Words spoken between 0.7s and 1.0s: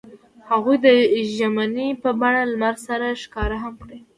د